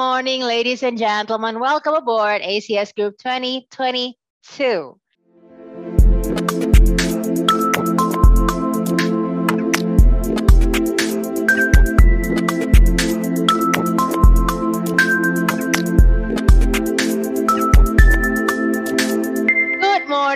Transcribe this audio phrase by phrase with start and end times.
[0.00, 1.60] morning, ladies and gentlemen.
[1.60, 4.99] Welcome aboard ACS Group 2022.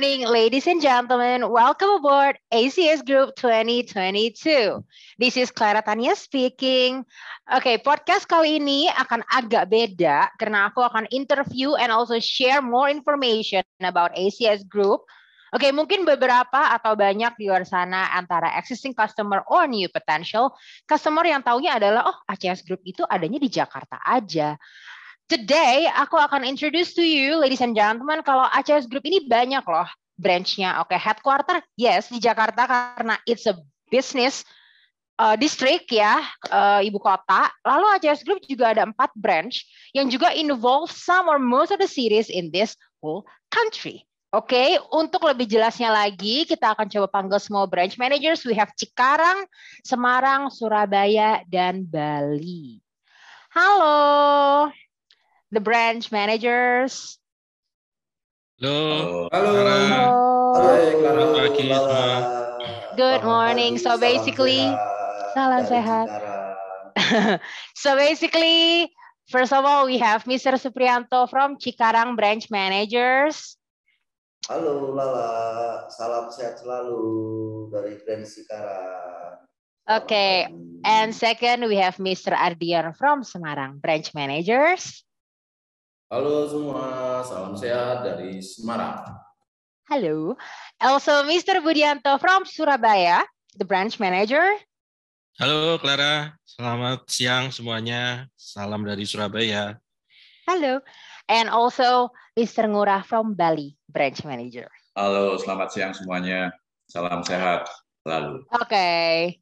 [0.05, 1.48] Morning, ladies and gentlemen.
[1.48, 4.84] Welcome aboard ACS Group 2022.
[5.16, 7.09] This is Clara Tania speaking.
[7.48, 12.93] Oke, podcast kali ini akan agak beda karena aku akan interview and also share more
[12.93, 15.09] information about ACS Group.
[15.57, 20.53] Oke, mungkin beberapa atau banyak di luar sana antara existing customer or new potential
[20.84, 24.53] customer yang taunya adalah oh ACS Group itu adanya di Jakarta aja.
[25.25, 29.89] Today aku akan introduce to you, ladies and gentlemen, kalau ACS Group ini banyak loh
[30.21, 30.85] branch-nya.
[30.85, 33.56] Oke, headquarter, yes di Jakarta karena it's a
[33.89, 34.45] business
[35.17, 36.20] uh, district ya,
[36.53, 37.48] uh, ibu kota.
[37.65, 39.65] Lalu ACS Group juga ada empat branch
[39.97, 44.05] yang juga involve some or most of the cities in this whole country.
[44.29, 48.45] Oke, okay, untuk lebih jelasnya lagi, kita akan coba panggil semua branch managers.
[48.45, 49.48] We have Cikarang,
[49.89, 52.85] Semarang, Surabaya, dan Bali.
[53.55, 54.84] Halo
[55.55, 57.17] the branch managers.
[58.59, 59.31] Halo.
[59.31, 59.51] Halo.
[59.55, 60.15] Halo.
[60.59, 61.27] Halo.
[61.39, 61.71] pagi
[62.99, 63.79] Good morning.
[63.79, 64.67] So basically,
[65.35, 66.11] salam sehat.
[67.75, 68.91] so basically,
[69.31, 70.59] first of all, we have Mr.
[70.59, 73.59] Suprianto from Cikarang Branch Managers.
[74.47, 77.01] Halo Lala, salam sehat selalu
[77.73, 79.41] dari Grand Cikarang.
[79.85, 80.49] Okay,
[80.85, 82.33] and second we have Mr.
[82.33, 85.05] Ardian from Semarang Branch Managers.
[86.13, 89.09] Halo semua, salam sehat dari Semarang.
[89.89, 90.37] Halo.
[90.77, 91.65] Also Mr.
[91.65, 93.25] Budianto from Surabaya,
[93.57, 94.45] the branch manager.
[95.41, 98.29] Halo Clara, selamat siang semuanya.
[98.37, 99.81] Salam dari Surabaya.
[100.45, 100.85] Halo.
[101.25, 102.69] And also Mr.
[102.69, 104.69] Ngurah from Bali, branch manager.
[104.93, 106.53] Halo, selamat siang semuanya.
[106.85, 107.64] Salam sehat
[108.05, 108.45] selalu.
[108.61, 109.41] Okay.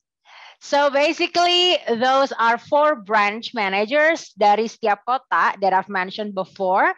[0.63, 6.95] So basically, those are four branch managers dari setiap kota that I've mentioned before.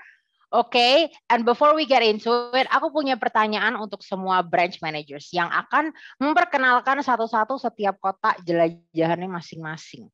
[0.55, 1.11] Okay.
[1.35, 5.91] and before we get into it, aku punya pertanyaan untuk semua branch managers yang akan
[6.23, 10.07] memperkenalkan satu-satu setiap kota jelajahannya masing-masing.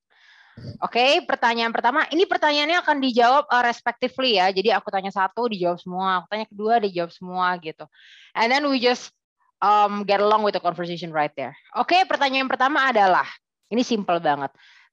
[0.81, 4.49] Oke, okay, pertanyaan pertama, ini pertanyaannya akan dijawab uh, respectively ya.
[4.49, 6.25] Jadi aku tanya satu, dijawab semua.
[6.25, 7.85] Aku tanya kedua, dijawab semua gitu.
[8.33, 9.13] And then we just
[9.61, 11.55] um, get along with the conversation right there.
[11.77, 13.29] Oke, okay, pertanyaan pertama adalah,
[13.69, 14.51] ini simple banget.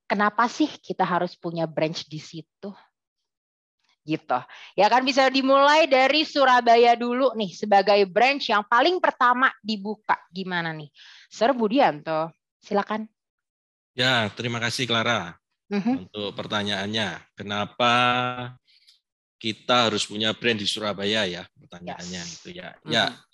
[0.08, 2.72] Kenapa sih kita harus punya branch di situ?
[4.08, 4.40] Gitu.
[4.80, 10.16] Ya kan bisa dimulai dari Surabaya dulu nih sebagai branch yang paling pertama dibuka.
[10.32, 10.88] Gimana nih?
[11.28, 12.32] Sir Budianto,
[12.64, 13.04] silakan.
[13.92, 16.08] Ya, terima kasih Clara uh -huh.
[16.08, 17.20] untuk pertanyaannya.
[17.36, 17.92] Kenapa
[19.36, 21.44] kita harus punya brand di Surabaya ya?
[21.60, 22.36] Pertanyaannya yes.
[22.40, 22.80] itu ya.
[22.80, 22.94] Uh -huh.
[22.96, 23.27] Ya, uh,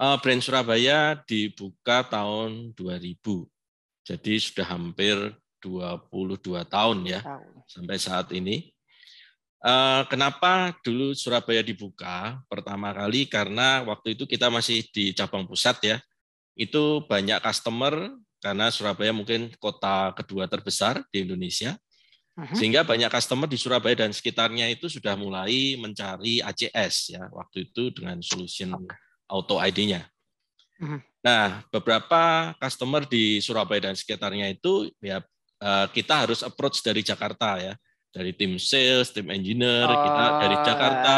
[0.00, 3.20] brand Surabaya dibuka tahun 2000.
[4.08, 5.16] Jadi sudah hampir
[5.60, 7.20] 22 tahun ya
[7.68, 8.72] sampai saat ini.
[9.60, 12.40] Uh, kenapa dulu Surabaya dibuka?
[12.48, 15.96] Pertama kali karena waktu itu kita masih di cabang pusat ya.
[16.56, 18.08] Itu banyak customer
[18.40, 21.76] karena Surabaya mungkin kota kedua terbesar di Indonesia.
[22.40, 22.56] Uh-huh.
[22.56, 27.92] Sehingga banyak customer di Surabaya dan sekitarnya itu sudah mulai mencari ACS ya waktu itu
[27.92, 29.09] dengan solution okay.
[29.30, 30.02] Auto ID-nya.
[30.82, 30.98] Uh-huh.
[31.22, 35.22] Nah, beberapa customer di Surabaya dan sekitarnya itu ya
[35.62, 37.74] eh, kita harus approach dari Jakarta ya
[38.10, 41.16] dari tim sales, tim engineer, oh, kita dari Jakarta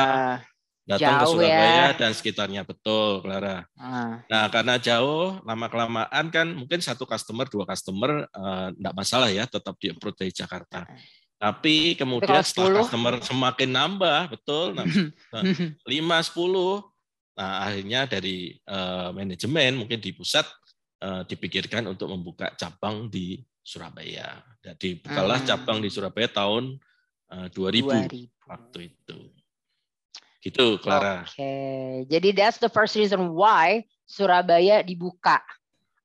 [0.82, 1.86] datang ke Surabaya ya.
[1.96, 3.64] dan sekitarnya betul, Clara.
[3.78, 4.20] Uh.
[4.28, 8.28] Nah, karena jauh, lama kelamaan kan mungkin satu customer, dua customer
[8.76, 10.84] enggak uh, masalah ya, tetap di approach dari Jakarta.
[11.42, 12.80] Tapi kemudian setelah 10.
[12.86, 14.86] customer semakin nambah, betul, nah,
[15.88, 16.84] lima sepuluh,
[17.32, 20.44] nah akhirnya dari uh, manajemen mungkin di pusat
[21.02, 24.42] uh, dipikirkan untuk membuka cabang di Surabaya.
[24.62, 25.48] Jadi bukalah hmm.
[25.48, 26.78] cabang di Surabaya tahun
[27.30, 29.18] uh, 2000, 2000 waktu itu.
[30.42, 31.22] Gitu, Clara.
[31.22, 32.02] Oke, okay.
[32.10, 35.38] jadi that's the first reason why Surabaya dibuka.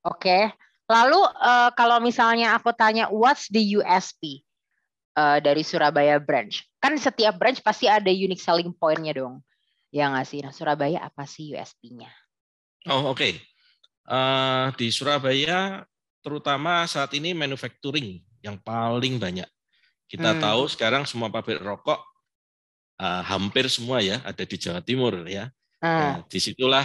[0.06, 0.42] Oke, okay.
[0.86, 4.46] lalu uh, kalau misalnya aku tanya what's the USP
[5.18, 6.62] uh, dari Surabaya branch?
[6.78, 9.42] Kan setiap branch pasti ada unique selling point-nya dong.
[9.88, 10.40] Ya nggak sih?
[10.44, 12.12] Nah, Surabaya apa sih USP-nya?
[12.88, 13.18] Oh, oke.
[13.18, 13.32] Okay.
[14.08, 15.84] Uh, di Surabaya
[16.24, 19.48] terutama saat ini manufacturing yang paling banyak.
[20.08, 20.40] Kita hmm.
[20.40, 22.00] tahu sekarang semua pabrik rokok
[23.00, 25.52] uh, hampir semua ya ada di Jawa Timur ya.
[25.80, 26.00] Hmm.
[26.00, 26.84] Nah, di situlah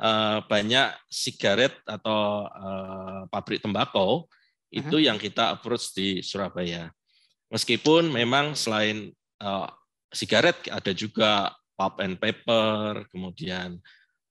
[0.00, 4.26] uh, banyak sigaret atau uh, pabrik tembakau
[4.72, 5.06] itu hmm.
[5.06, 6.90] yang kita approach di Surabaya.
[7.52, 9.68] Meskipun memang selain uh,
[10.10, 13.78] sigaret ada juga pulp and paper, kemudian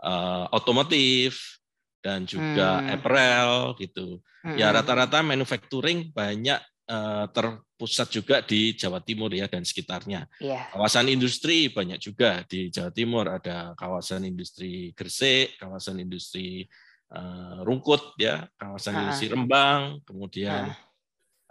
[0.04, 1.60] uh, otomotif
[2.04, 2.90] dan juga hmm.
[3.00, 4.20] apparel gitu.
[4.44, 4.58] Ya, hmm.
[4.60, 6.60] Ya rata-rata manufacturing banyak
[6.92, 10.28] uh, terpusat juga di Jawa Timur ya dan sekitarnya.
[10.44, 10.68] Yeah.
[10.76, 16.68] Kawasan industri banyak juga di Jawa Timur ada kawasan industri Gresik, kawasan industri
[17.16, 19.04] uh, Rungkut ya, kawasan uh -huh.
[19.08, 20.92] industri Rembang, kemudian uh -huh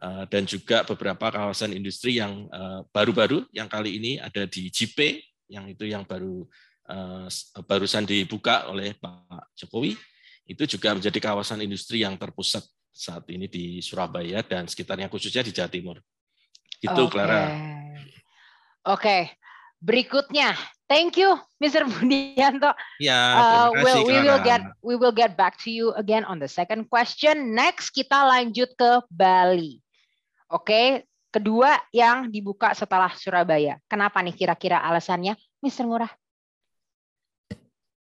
[0.03, 2.51] Eh, dan juga beberapa kawasan industri yang
[2.91, 4.99] baru-baru yang kali ini ada di JP
[5.53, 6.49] yang itu yang baru
[6.89, 7.29] eh,
[7.69, 9.93] barusan dibuka oleh Pak Jokowi
[10.49, 15.53] itu juga menjadi kawasan industri yang terpusat saat ini di Surabaya dan sekitarnya khususnya di
[15.53, 15.97] Jawa Timur.
[16.83, 17.13] Itu okay.
[17.13, 17.43] Clara.
[17.47, 17.53] Oke.
[18.99, 19.23] Okay.
[19.83, 20.55] Berikutnya,
[20.87, 21.83] thank you, Mr.
[21.91, 22.71] Budianto.
[23.03, 26.47] Ya, uh, we'll, we will get we will get back to you again on the
[26.47, 27.51] second question.
[27.51, 29.83] Next, kita lanjut ke Bali.
[30.47, 31.03] Oke,
[31.33, 33.81] kedua yang dibuka setelah Surabaya.
[33.89, 35.33] Kenapa nih kira-kira alasannya,
[35.65, 35.89] Mr.
[35.89, 36.13] Ngurah?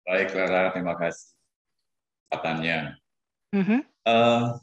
[0.03, 1.31] Baik, Clara, terima kasih.
[2.27, 2.99] Katanya.
[3.55, 3.79] Mm -hmm.
[4.03, 4.59] uh,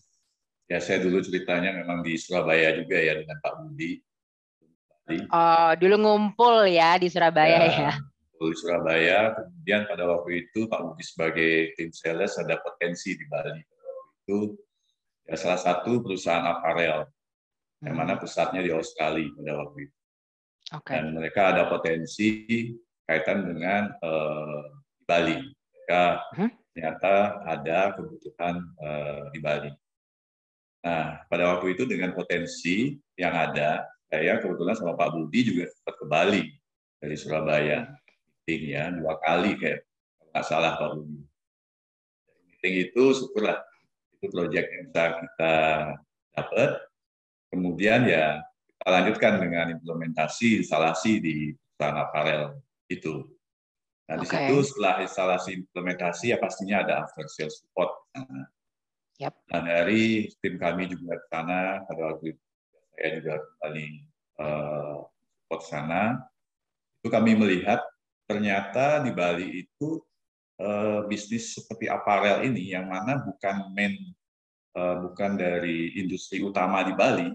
[0.68, 4.04] ya, saya dulu ceritanya memang di Surabaya juga ya dengan Pak Budi.
[5.32, 7.72] Oh, dulu ngumpul ya di Surabaya ya.
[7.88, 7.92] ya.
[8.36, 13.64] Di Surabaya, kemudian pada waktu itu Pak Budi sebagai tim sales ada potensi di Bali.
[14.28, 14.54] Itu
[15.24, 17.08] ya salah satu perusahaan aparel
[17.80, 18.20] yang mana hmm.
[18.20, 19.96] pusatnya di Australia pada waktu itu.
[20.70, 20.94] Okay.
[21.00, 22.28] Dan mereka ada potensi
[23.08, 24.62] kaitan dengan uh,
[24.94, 25.36] di Bali.
[25.42, 26.02] Mereka
[26.38, 26.50] hmm?
[26.70, 29.72] ternyata ada kebutuhan uh, di Bali.
[30.80, 35.94] Nah, pada waktu itu dengan potensi yang ada, saya kebetulan sama Pak Budi juga sempat
[35.98, 36.42] ke Bali
[37.02, 37.90] dari Surabaya.
[38.46, 39.84] Meeting ya, dua kali kayak
[40.30, 41.20] nggak salah Pak Budi.
[42.48, 43.58] Meeting itu syukurlah
[44.16, 45.54] itu proyek yang bisa kita
[46.36, 46.70] dapat
[47.50, 48.38] Kemudian ya
[48.80, 52.42] kita lanjutkan dengan implementasi instalasi di perusahaan aparel
[52.86, 53.26] itu.
[54.10, 54.22] Nah, okay.
[54.22, 57.90] di situ setelah instalasi implementasi ya pastinya ada after sales support.
[58.14, 58.46] Nah,
[59.22, 59.34] yep.
[59.50, 62.42] nah dari tim kami juga ke sana pada waktu itu
[62.94, 63.88] saya juga kembali
[64.42, 64.96] uh,
[65.44, 66.02] support sana.
[67.00, 67.80] Itu kami melihat
[68.26, 70.02] ternyata di Bali itu
[70.60, 73.96] uh, bisnis seperti aparel ini yang mana bukan main
[74.74, 77.28] bukan dari industri utama di Bali,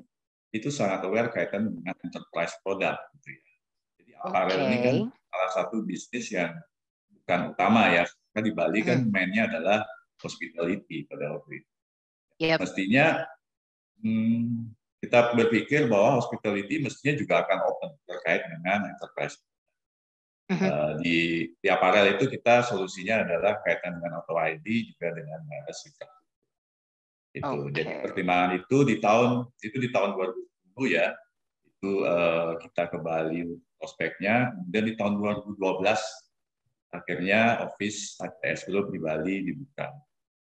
[0.55, 2.99] itu sangat aware kaitan dengan enterprise product.
[3.19, 3.43] Gitu ya.
[3.99, 4.67] Jadi apparel okay.
[4.71, 6.55] ini kan salah satu bisnis yang
[7.11, 9.11] bukan utama ya, karena di Bali kan hmm.
[9.11, 9.83] mainnya adalah
[10.23, 11.71] hospitality pada waktu itu.
[12.35, 12.57] Yep.
[12.63, 13.05] Mestinya
[13.99, 14.71] hmm,
[15.03, 19.35] kita berpikir bahwa hospitality mestinya juga akan open terkait dengan enterprise.
[20.45, 20.69] Uh -huh.
[20.69, 25.73] uh, di di aparel itu kita solusinya adalah kaitan dengan auto ID juga dengan merek
[27.35, 27.71] itu okay.
[27.75, 29.29] jadi pertimbangan itu di tahun
[29.59, 30.09] itu di tahun
[30.79, 31.07] 2010 ya
[31.67, 33.43] itu uh, kita ke Bali
[33.75, 35.59] prospeknya kemudian di tahun 2012
[36.95, 39.91] akhirnya office ATS Group di Bali dibuka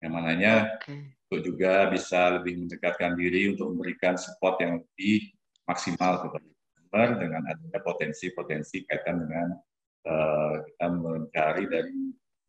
[0.05, 1.17] yang mananya okay.
[1.33, 5.33] untuk juga bisa lebih mendekatkan diri untuk memberikan support yang lebih
[5.65, 9.49] maksimal kepada customer dengan adanya potensi-potensi kaitan dengan
[10.07, 11.97] uh, kita mencari dari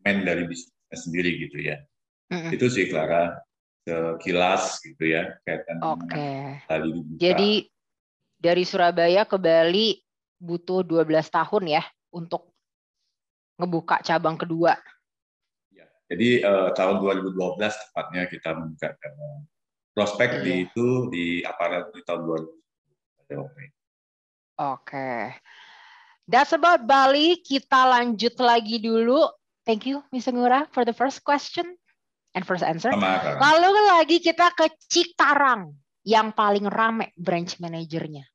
[0.04, 1.80] main dari bisnisnya sendiri gitu ya.
[2.28, 2.52] Mm -hmm.
[2.60, 3.47] Itu sih Clara
[3.88, 6.12] sekilas gitu ya kaitan Oke.
[6.12, 6.36] Okay.
[7.16, 7.52] Jadi
[8.36, 10.04] dari Surabaya ke Bali
[10.38, 12.52] butuh 12 tahun ya untuk
[13.58, 14.76] ngebuka cabang kedua.
[15.72, 19.48] Ya, jadi uh, tahun 2012 tepatnya kita membuka cabang.
[19.98, 20.44] Prospek iya.
[20.44, 22.22] di itu di aparat di tahun
[23.34, 23.42] 2012.
[23.42, 23.72] Oke.
[24.60, 25.22] Okay.
[26.28, 27.40] That's about Bali.
[27.42, 29.26] Kita lanjut lagi dulu.
[29.66, 30.36] Thank you, Mr.
[30.36, 31.80] Ngura, for the first question
[32.38, 32.94] and first answer.
[32.94, 35.74] Sama, Lalu lagi kita ke Cikarang
[36.06, 38.30] yang paling rame branch manajernya.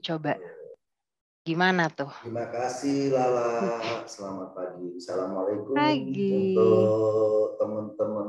[0.00, 0.40] Coba
[1.44, 2.08] gimana tuh?
[2.24, 3.76] Terima kasih Lala.
[4.08, 4.96] Selamat pagi.
[4.96, 6.56] Assalamualaikum pagi.
[6.56, 8.28] untuk teman-teman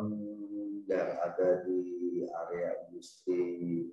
[0.92, 1.80] yang ada di
[2.28, 3.88] area industri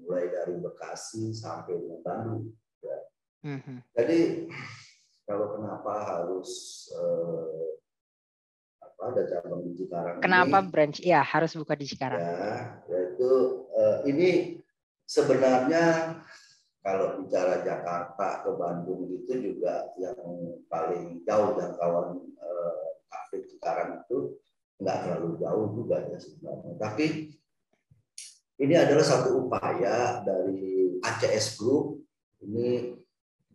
[0.00, 2.44] mulai dari Bekasi sampai dengan Bandung.
[2.80, 2.98] Ya.
[3.44, 3.78] Mm -hmm.
[3.92, 4.20] Jadi
[5.28, 6.50] kalau kenapa harus
[6.96, 7.76] uh,
[9.00, 10.20] ada cabang di Cikarang.
[10.20, 10.98] Kenapa ini, branch?
[11.00, 12.20] Ya harus buka di Cikarang.
[12.20, 13.30] Ya, yaitu
[13.72, 14.60] uh, ini
[15.08, 16.16] sebenarnya
[16.84, 20.20] kalau bicara Jakarta ke Bandung itu juga yang
[20.68, 24.36] paling jauh jangkauan uh, kafe Cikarang itu
[24.80, 26.72] nggak terlalu jauh juga ya sebenarnya.
[26.76, 27.06] Tapi
[28.60, 32.04] ini adalah satu upaya dari ACS Group
[32.44, 32.92] ini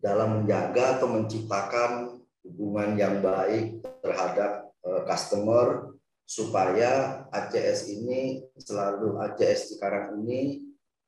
[0.02, 4.65] dalam menjaga atau menciptakan hubungan yang baik terhadap Eh,
[5.06, 10.66] customer supaya ACS ini selalu ACS sekarang ini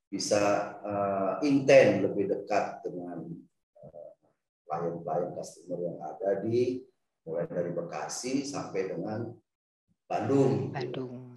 [0.08, 3.28] bisa uh, intent lebih dekat dengan
[5.38, 6.82] customer yang ada di
[7.22, 9.30] mulai dari Bekasi sampai dengan
[10.08, 10.74] Bandung.
[10.74, 11.32] Bandung.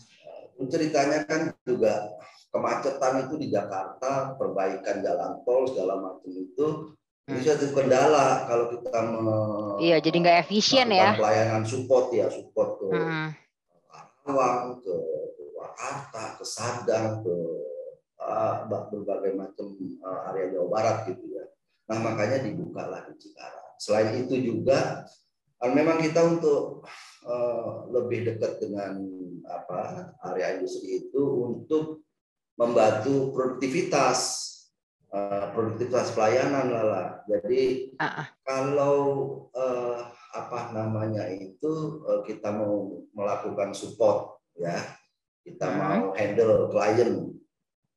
[0.57, 2.17] Uh, ceritanya kan juga
[2.50, 6.95] kemacetan itu di Jakarta, perbaikan jalan tol segala macam itu.
[7.31, 9.38] Ini suatu kendala kalau kita me,
[9.79, 11.15] Iya, jadi nggak efisien ya.
[11.15, 13.27] Pelayanan support ya, support ke hmm.
[14.21, 14.95] Karawang, ke
[15.55, 17.35] Jakarta, ke Sadang, ke
[18.19, 19.73] uh, berbagai macam
[20.03, 21.45] uh, area Jawa Barat gitu ya.
[21.89, 23.73] Nah makanya dibuka lah di Cikarang.
[23.81, 25.07] Selain itu juga
[25.65, 26.85] memang kita untuk
[27.25, 29.01] uh, lebih dekat dengan
[29.50, 32.05] apa area industri itu untuk
[32.61, 34.50] membantu produktivitas
[35.11, 37.03] uh, produktivitas pelayanan lala.
[37.27, 38.27] Jadi uh -uh.
[38.47, 38.97] kalau
[39.55, 44.75] uh, apa namanya itu uh, kita mau melakukan support ya,
[45.43, 45.79] kita uh -huh.
[45.79, 47.31] mau handle klien.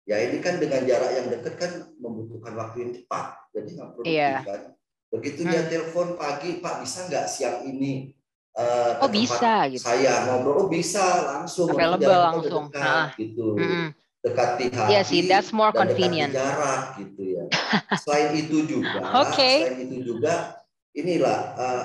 [0.04, 4.20] Ya ini kan dengan jarak yang dekat kan membutuhkan waktu yang cepat, jadi nggak produktif
[4.20, 4.44] yeah.
[4.44, 4.76] kan
[5.14, 5.50] Begitu hmm.
[5.54, 8.10] dia telepon pagi, Pak bisa nggak siang ini
[8.58, 9.86] uh, oh bisa gitu.
[9.86, 11.70] Saya ngobrol, oh bisa langsung.
[11.70, 12.64] Available langsung.
[12.70, 13.08] Dekat, ah.
[13.14, 13.46] gitu.
[13.54, 13.86] Hmm.
[14.24, 14.88] Dekati hati.
[14.88, 16.32] Iya sih, that's more convenient.
[16.32, 17.44] jarak gitu ya.
[18.00, 19.68] Selain itu juga, okay.
[19.68, 20.64] selain itu juga
[20.96, 21.84] inilah uh,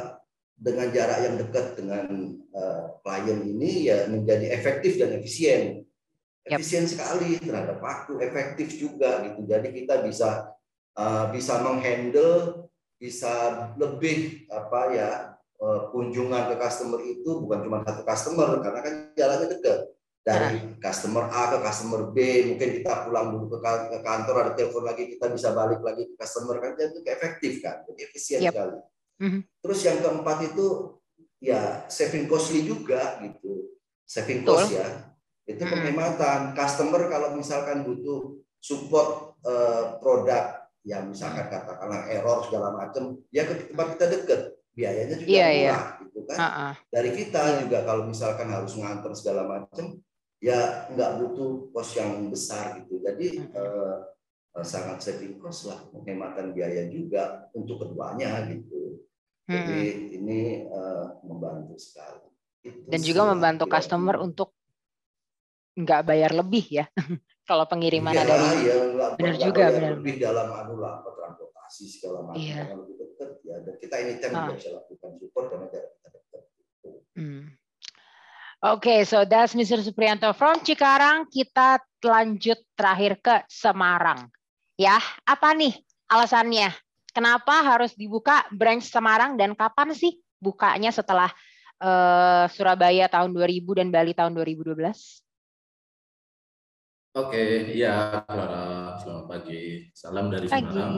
[0.55, 2.07] dengan jarak yang dekat dengan
[2.55, 5.83] uh, klien ini ya menjadi efektif dan efisien.
[6.47, 6.91] Efisien yep.
[6.95, 9.43] sekali terhadap waktu, efektif juga gitu.
[9.43, 10.55] Jadi kita bisa
[10.95, 12.69] uh, bisa menghandle
[12.99, 13.31] bisa
[13.79, 15.09] lebih apa ya
[15.63, 19.79] eh, kunjungan ke customer itu bukan cuma satu customer karena kan jalannya dekat
[20.19, 20.77] dari nah.
[20.83, 22.17] customer A ke customer B
[22.53, 26.59] mungkin kita pulang dulu ke kantor ada telepon lagi kita bisa balik lagi ke customer
[26.59, 28.51] kan jadi itu efektif kan jadi efisien yep.
[28.53, 28.77] sekali
[29.23, 29.41] mm-hmm.
[29.63, 30.67] terus yang keempat itu
[31.39, 33.73] ya saving costly juga gitu
[34.03, 34.87] saving cost ya
[35.47, 35.71] itu mm-hmm.
[35.71, 43.47] penghematan customer kalau misalkan butuh support uh, produk ya misalkan katakanlah error segala macam ya
[43.47, 44.41] ke tempat kita deket
[44.75, 45.71] biayanya juga yeah, iya.
[45.71, 46.03] murah yeah.
[46.03, 46.73] gitu kan uh -uh.
[46.91, 47.57] dari kita yeah.
[47.63, 49.85] juga kalau misalkan harus nganter segala macam
[50.39, 54.09] ya nggak butuh kos yang besar gitu jadi uh
[54.55, 59.03] uh, sangat saving cost lah penghematan biaya juga untuk keduanya gitu
[59.49, 60.17] jadi hmm.
[60.21, 62.29] ini uh, membantu sekali
[62.65, 64.53] itu dan juga membantu customer untuk
[65.77, 66.85] nggak bayar lebih ya
[67.49, 68.75] kalau pengiriman ya, dari ya,
[69.17, 72.69] benar juga benar lebih dalam anu lah transportasi segala macam iya.
[72.69, 74.53] lebih dekat ya dan kita ini tim ah.
[74.53, 76.43] bisa lakukan support karena jarak kita dekat
[77.17, 77.43] hmm.
[78.59, 79.79] Oke, okay, so that's Mr.
[79.79, 81.31] Suprianto from Cikarang.
[81.31, 84.27] Kita lanjut terakhir ke Semarang.
[84.75, 85.79] Ya, apa nih
[86.11, 86.67] alasannya?
[87.15, 91.31] Kenapa harus dibuka branch Semarang dan kapan sih bukanya setelah
[91.79, 94.75] uh, Surabaya tahun 2000 dan Bali tahun 2012?
[97.15, 99.87] Oke, iya Clara, selamat pagi.
[99.95, 100.67] Salam dari pagi.
[100.67, 100.95] Semarang.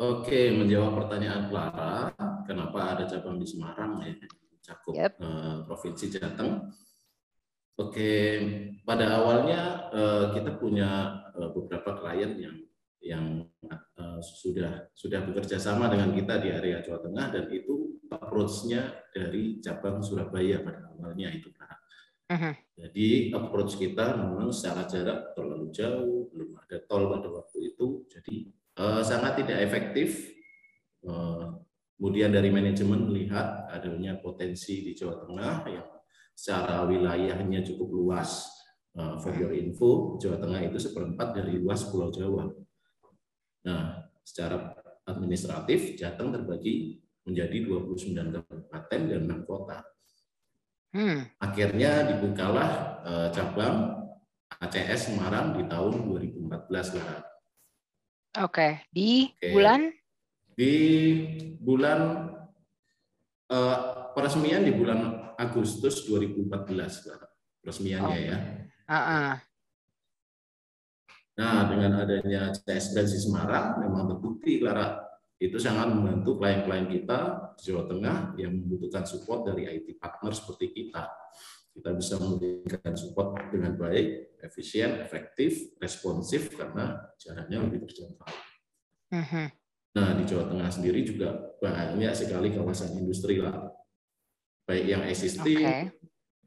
[0.00, 2.08] Oke, menjawab pertanyaan Clara,
[2.48, 4.16] kenapa ada cabang di Semarang ya,
[4.60, 5.12] cakup yep.
[5.20, 6.70] uh, provinsi Jateng.
[7.80, 8.12] Oke,
[8.84, 12.56] pada awalnya uh, kita punya uh, beberapa klien yang
[13.00, 13.48] yang
[13.96, 19.64] uh, sudah sudah bekerja sama dengan kita di area Jawa Tengah dan itu approach-nya dari
[19.64, 21.80] cabang Surabaya pada awalnya itu Clara.
[22.30, 22.54] Uh-huh.
[22.76, 28.36] Jadi approach kita memang secara jarak terlalu jauh, belum ada tol pada waktu itu, jadi
[28.76, 30.36] uh, sangat tidak efektif.
[31.00, 31.49] Uh,
[32.00, 35.84] kemudian dari manajemen melihat adanya potensi di Jawa Tengah yang
[36.32, 38.48] secara wilayahnya cukup luas.
[38.90, 42.48] Uh, for your info, Jawa Tengah itu seperempat dari luas Pulau Jawa.
[43.68, 44.72] Nah, secara
[45.04, 49.78] administratif Jateng terbagi menjadi 29 kabupaten dan 6 kota.
[50.90, 51.28] Hmm.
[51.38, 52.70] Akhirnya dibukalah
[53.04, 54.08] uh, cabang
[54.58, 57.22] ACS Semarang di tahun 2014 lah.
[58.42, 59.54] Oke, di Oke.
[59.54, 59.99] bulan?
[60.60, 60.76] Di
[61.56, 62.28] bulan
[63.48, 63.78] uh,
[64.12, 67.20] peresmian di bulan Agustus 2014 lah,
[67.64, 68.28] peresmiannya oh.
[68.28, 68.36] ya.
[68.84, 69.32] Uh -uh.
[71.40, 75.00] Nah, dengan adanya CS Branch Semarang memang terbukti Lara
[75.40, 77.18] itu sangat membantu klien-klien kita
[77.56, 81.08] di Jawa Tengah yang membutuhkan support dari IT partner seperti kita.
[81.72, 88.28] Kita bisa memberikan support dengan baik, efisien, efektif, responsif karena jaraknya lebih terjangkau.
[89.16, 89.48] Uh-huh.
[89.90, 93.74] Nah, di Jawa Tengah sendiri juga banyak sekali kawasan industri lah.
[94.66, 95.90] Baik yang existing, okay.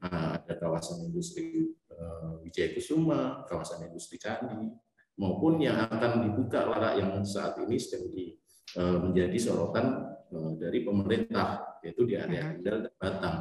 [0.00, 4.72] nah, ada kawasan industri uh, Wijaya Kusuma, kawasan industri Candi,
[5.20, 8.32] maupun yang akan dibuka larak yang saat ini sedang di
[8.74, 10.02] Eh, menjadi sorotan
[10.34, 12.52] eh, dari pemerintah yaitu di area uh-huh.
[12.58, 13.38] Kendal dan Batang.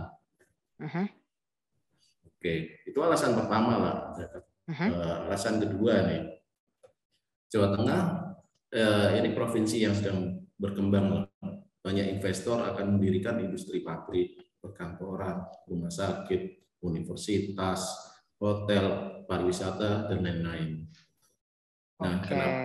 [0.77, 1.07] Uh-huh.
[2.29, 2.53] Oke,
[2.85, 3.95] itu alasan pertama lah.
[4.69, 5.25] Uh-huh.
[5.25, 6.21] alasan kedua nih,
[7.49, 8.01] Jawa Tengah
[9.21, 11.29] ini provinsi yang sedang berkembang
[11.83, 17.83] banyak investor akan mendirikan industri pabrik, perkantoran, rumah sakit, universitas,
[18.39, 20.87] hotel, pariwisata, dan lain-lain.
[21.99, 22.27] Nah, okay.
[22.31, 22.59] kenapa,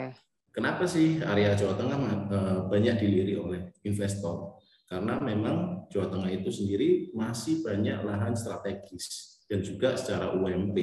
[0.55, 1.99] kenapa sih area Jawa Tengah
[2.31, 4.63] eh, banyak dilirik oleh investor?
[4.87, 10.79] Karena memang Jawa Tengah itu sendiri masih banyak lahan strategis dan juga secara UMP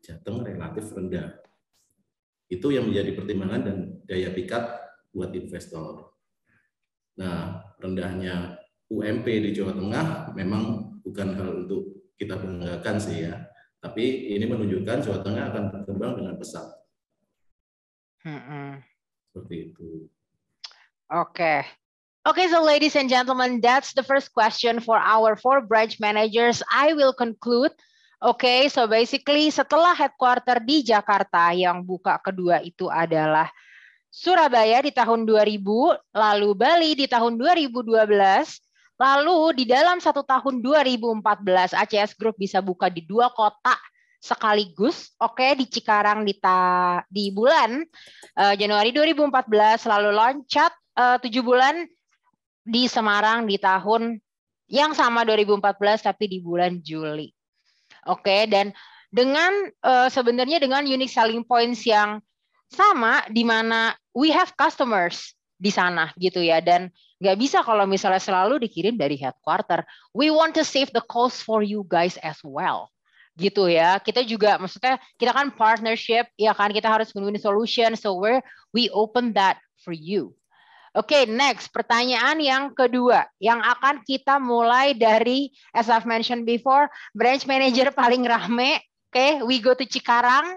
[0.00, 1.43] Jateng relatif rendah.
[2.48, 4.64] Itu yang menjadi pertimbangan dan daya pikat
[5.14, 6.14] buat investor.
[7.16, 8.58] Nah, rendahnya
[8.90, 13.34] UMP di Jawa Tengah memang bukan hal untuk kita banggakan sih ya.
[13.80, 16.66] Tapi ini menunjukkan Jawa Tengah akan berkembang dengan pesat.
[18.24, 18.80] Hmm.
[19.28, 20.08] Seperti itu.
[21.12, 21.30] Oke.
[21.30, 21.58] Okay.
[22.24, 26.64] Okay, so ladies and gentlemen, that's the first question for our four branch managers.
[26.72, 27.76] I will conclude.
[28.24, 33.52] Okay, so basically setelah headquarter di Jakarta yang buka kedua itu adalah
[34.08, 35.60] Surabaya di tahun 2000,
[36.16, 37.84] lalu Bali di tahun 2012,
[38.96, 43.76] lalu di dalam satu tahun 2014 ACS Group bisa buka di dua kota
[44.24, 47.76] sekaligus, oke okay, di Cikarang di ta, di bulan
[48.40, 51.84] uh, Januari 2014, lalu loncat eh, tujuh uh, bulan
[52.64, 54.16] di Semarang di tahun
[54.72, 57.28] yang sama 2014 tapi di bulan Juli.
[58.04, 58.76] Oke, okay, dan
[59.14, 59.52] dengan
[59.86, 62.18] uh, sebenarnya dengan unique selling points yang
[62.68, 66.90] sama di mana we have customers di sana gitu ya dan
[67.22, 69.86] nggak bisa kalau misalnya selalu dikirim dari headquarter.
[70.12, 72.90] We want to save the cost for you guys as well
[73.38, 73.98] gitu ya.
[74.02, 78.42] Kita juga maksudnya kita kan partnership ya kan kita harus win solution so where
[78.74, 80.34] we open that for you.
[80.94, 86.86] Oke, okay, next pertanyaan yang kedua yang akan kita mulai dari as I've mentioned before,
[87.10, 88.78] branch manager paling rame.
[89.10, 90.54] Oke, okay, we go to Cikarang.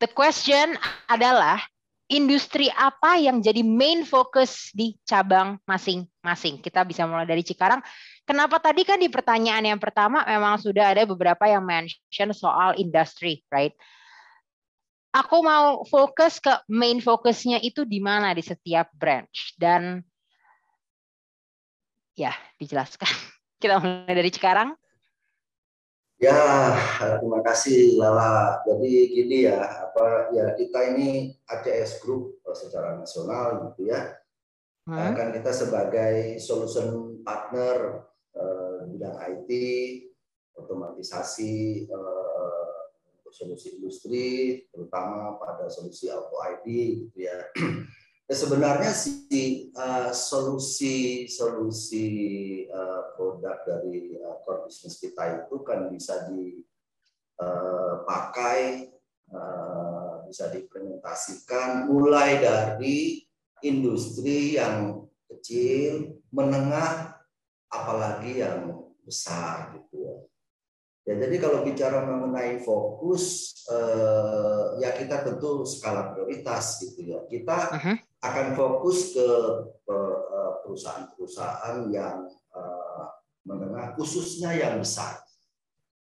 [0.00, 0.80] The question
[1.12, 1.60] adalah
[2.08, 6.64] industri apa yang jadi main focus di cabang masing-masing.
[6.64, 7.84] Kita bisa mulai dari Cikarang.
[8.24, 13.44] Kenapa tadi kan di pertanyaan yang pertama memang sudah ada beberapa yang mention soal industri,
[13.52, 13.76] right?
[15.08, 20.04] Aku mau fokus ke main fokusnya itu di mana di setiap branch dan
[22.12, 23.08] ya dijelaskan.
[23.62, 24.70] Kita mulai dari sekarang.
[26.18, 26.34] Ya,
[26.98, 28.62] terima kasih Lala.
[28.66, 34.18] Jadi gini ya, apa ya kita ini ACS Group secara nasional gitu ya.
[34.82, 35.14] Hmm.
[35.14, 39.50] Kan kita sebagai solution partner Eh, bidang IT,
[40.54, 42.17] otomatisasi uh,
[43.38, 46.66] solusi industri, terutama pada solusi auto ID,
[47.06, 47.38] gitu ya.
[48.28, 52.06] ya sebenarnya si uh, solusi solusi
[52.66, 56.26] uh, produk dari uh, core business kita itu kan bisa
[57.38, 58.90] dipakai,
[59.30, 63.22] uh, bisa diimplementasikan mulai dari
[63.62, 67.14] industri yang kecil, menengah,
[67.70, 69.97] apalagi yang besar gitu
[71.08, 71.14] ya.
[71.16, 77.24] Jadi kalau bicara mengenai fokus, eh, ya kita tentu skala prioritas gitu ya.
[77.24, 77.96] Kita uh -huh.
[78.20, 79.28] akan fokus ke
[79.88, 83.06] eh, perusahaan-perusahaan yang eh,
[83.48, 85.24] menengah, khususnya yang besar.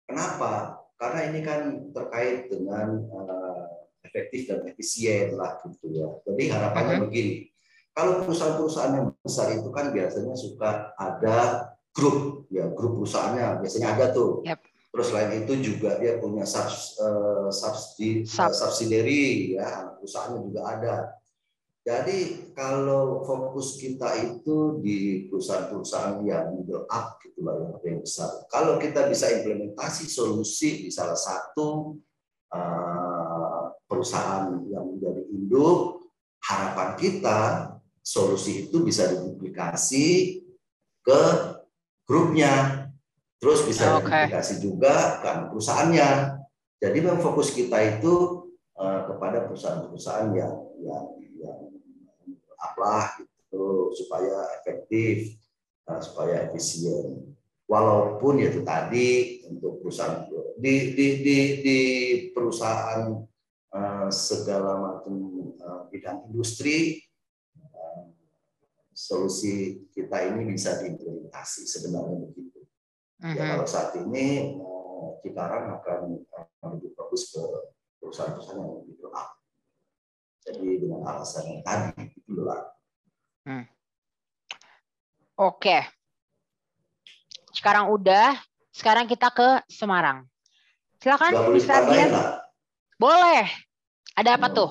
[0.05, 0.85] Kenapa?
[1.01, 3.65] Karena ini kan terkait dengan eh,
[4.05, 6.07] efektif dan efisien lah gitu ya.
[6.29, 7.05] Jadi harapannya uh -huh.
[7.09, 7.49] begini,
[7.91, 14.05] kalau perusahaan-perusahaan yang besar itu kan biasanya suka ada grup, ya grup perusahaannya biasanya ada
[14.15, 14.45] tuh.
[14.47, 14.70] Yep.
[14.91, 18.51] Terus selain itu juga dia punya subs, uh, subsidi, Sub.
[18.51, 20.95] uh, subsidiary, ya perusahaannya juga ada.
[21.81, 28.29] Jadi kalau fokus kita itu di perusahaan-perusahaan yang middle up gitu lah yang, yang besar.
[28.53, 31.97] Kalau kita bisa implementasi solusi di salah satu
[32.53, 36.05] uh, perusahaan yang menjadi induk,
[36.45, 37.39] harapan kita
[38.01, 40.41] solusi itu bisa diduplikasi
[41.01, 41.21] ke
[42.05, 42.80] grupnya,
[43.41, 44.29] terus bisa oh, okay.
[44.29, 46.09] diduplikasi juga ke perusahaannya.
[46.81, 48.45] Jadi memang fokus kita itu
[48.77, 51.05] uh, kepada perusahaan-perusahaan yang yang
[51.41, 51.59] yang
[52.61, 55.41] apa gitu supaya efektif,
[55.89, 57.33] uh, supaya efisien.
[57.65, 60.29] Walaupun itu tadi untuk perusahaan
[60.61, 61.79] di di di, di
[62.29, 63.09] perusahaan
[63.73, 65.15] uh, segala macam
[65.65, 67.01] uh, bidang industri
[69.01, 72.60] solusi kita ini bisa diimplementasi sebenarnya begitu.
[73.21, 73.37] Ya mhm.
[73.37, 74.57] kalau saat ini
[75.21, 76.17] Cikarang akan
[76.77, 77.41] lebih fokus ke
[78.01, 79.29] perusahaan-perusahaan yang lebih gelap.
[80.41, 82.61] Jadi dengan alasan yang tadi itu lah.
[83.45, 83.65] Hmm.
[85.37, 85.85] Oke.
[87.53, 88.37] Sekarang udah,
[88.73, 90.25] sekarang kita ke Semarang.
[91.01, 91.81] Silakan Bisa.
[92.97, 93.45] Boleh.
[94.17, 94.69] Ada apa tuh?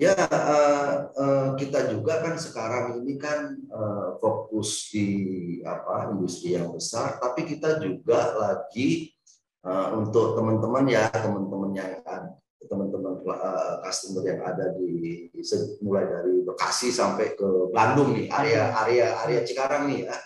[0.00, 6.72] Ya, uh, uh, kita juga kan sekarang ini kan uh, fokus di apa industri yang
[6.72, 9.12] besar, tapi kita juga lagi
[9.60, 12.00] uh, untuk teman-teman ya teman-teman yang
[12.64, 15.28] teman-teman uh, customer yang ada di
[15.84, 20.16] mulai dari Bekasi sampai ke Bandung nih area area area Cikarang nih ya.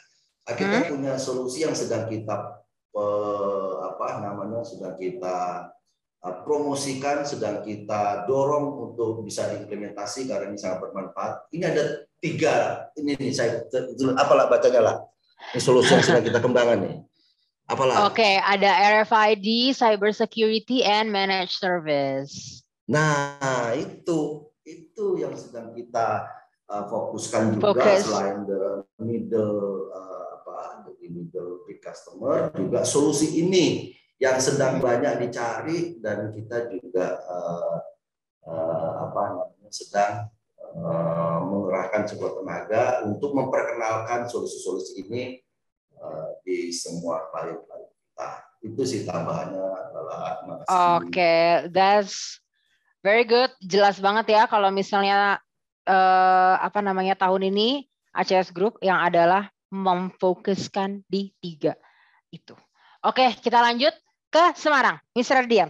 [0.54, 0.90] Kita hmm.
[0.94, 2.62] punya solusi yang sedang kita
[2.94, 5.66] uh, apa namanya sedang kita
[6.24, 11.52] promosikan, sedang kita dorong untuk bisa diimplementasi karena ini sangat bermanfaat.
[11.52, 11.84] Ini ada
[12.16, 12.54] tiga,
[12.96, 13.60] ini nih saya,
[14.16, 14.96] apalah bacanya lah.
[15.52, 16.96] Ini solusi yang sedang kita kembangkan nih.
[17.68, 18.08] Apalah?
[18.08, 22.60] Oke, okay, ada RFID, cyber security, and managed service.
[22.88, 26.24] Nah, itu itu yang sedang kita
[26.68, 28.00] uh, fokuskan juga Focus.
[28.04, 35.26] selain the middle uh, apa, the middle big customer, juga solusi ini yang sedang banyak
[35.26, 37.78] dicari dan kita juga uh,
[38.46, 40.14] uh, apa namanya sedang
[40.78, 45.42] uh, mengerahkan sebuah tenaga untuk memperkenalkan solusi-solusi ini
[45.98, 48.30] uh, di semua klien-klien kita.
[48.64, 50.20] Itu sih tambahannya adalah
[50.64, 52.40] Oke, okay, that's
[53.04, 53.52] very good.
[53.60, 55.36] Jelas banget ya kalau misalnya
[55.84, 61.74] uh, apa namanya tahun ini ACS Group yang adalah memfokuskan di tiga
[62.30, 62.54] itu.
[63.04, 63.92] Oke, kita lanjut
[64.32, 64.96] ke Semarang.
[65.12, 65.44] Mr.
[65.44, 65.68] Dian,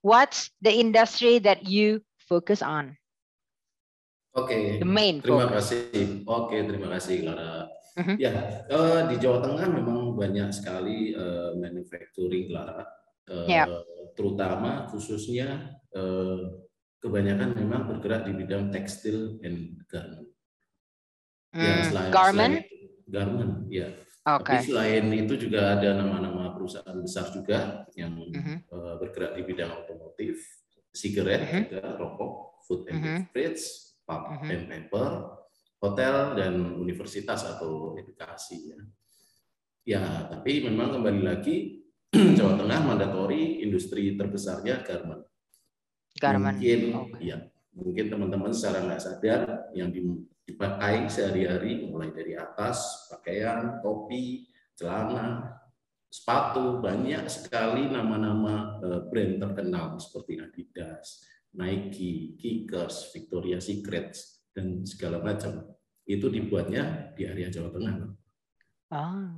[0.00, 2.96] what's the industry that you focus on?
[4.32, 4.48] Oke.
[4.48, 4.62] Okay.
[4.80, 5.68] The main terima focus.
[5.68, 6.24] kasih.
[6.24, 7.68] Oke, okay, terima kasih Clara.
[7.92, 8.16] Uh-huh.
[8.16, 12.88] Ya, uh, di Jawa Tengah memang banyak sekali uh, manufacturing Clara.
[13.28, 13.68] Uh, yeah.
[14.16, 16.56] Terutama khususnya uh,
[17.04, 20.24] kebanyakan memang bergerak di bidang tekstil and garment.
[21.52, 22.54] Mm, ya, selain, garment?
[22.64, 23.92] Selain, garment, ya.
[24.24, 24.64] Okay.
[24.64, 28.58] Tapi selain itu juga ada nama-nama perusahaan besar juga yang uh-huh.
[28.70, 30.38] uh, bergerak di bidang otomotif,
[30.94, 31.58] sigaret uh-huh.
[31.66, 33.18] juga, rokok, food and uh-huh.
[33.34, 33.66] beverage,
[34.06, 34.46] pulp uh-huh.
[34.46, 35.10] and paper,
[35.82, 38.78] hotel dan universitas atau edukasi ya.
[39.82, 41.82] Ya, tapi memang kembali lagi
[42.38, 45.26] Jawa Tengah mandatori industri terbesarnya garment.
[46.14, 46.62] Garment.
[46.62, 47.34] Mungkin okay.
[47.34, 47.42] ya,
[47.74, 49.40] mungkin teman-teman secara nggak sadar
[49.74, 50.06] yang di
[50.42, 55.54] dipakai sehari-hari mulai dari atas pakaian, topi, celana,
[56.12, 61.24] sepatu banyak sekali nama-nama eh, brand terkenal seperti Adidas,
[61.56, 64.12] Nike, Kickers, Victoria's Secret
[64.52, 65.72] dan segala macam
[66.04, 67.94] itu dibuatnya di area Jawa Tengah.
[68.92, 69.32] Ah.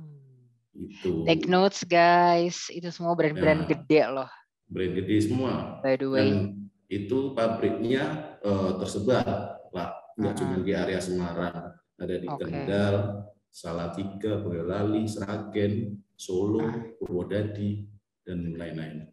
[0.75, 1.23] Itu.
[1.23, 4.31] Take notes guys, itu semua brand-brand ya, gede loh.
[4.67, 5.79] Brand gede semua.
[5.79, 6.27] By the way.
[6.27, 10.47] Dan itu pabriknya uh, tersebar, Pak nggak uh -huh.
[10.51, 12.43] cuma di area Semarang, ada di okay.
[12.43, 12.95] Kendal,
[13.47, 16.95] Salatiga, Boyolali, Sragen, Solo.
[16.99, 17.83] Purwodadi,
[18.25, 19.05] dan lain-lain.